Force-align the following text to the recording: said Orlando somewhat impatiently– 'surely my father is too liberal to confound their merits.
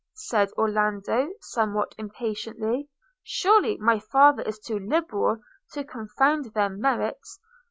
said 0.15 0.49
Orlando 0.57 1.27
somewhat 1.41 1.93
impatiently– 1.99 2.89
'surely 3.23 3.77
my 3.77 3.99
father 3.99 4.41
is 4.41 4.57
too 4.57 4.79
liberal 4.79 5.41
to 5.73 5.83
confound 5.83 6.55
their 6.55 6.69
merits. 6.69 7.39